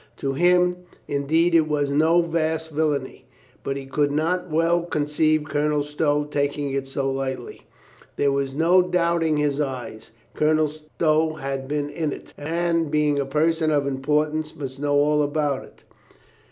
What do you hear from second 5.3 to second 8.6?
Colonel Stow taking it so lightly. There was